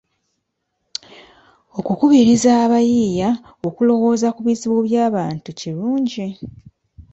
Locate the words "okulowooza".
3.67-4.27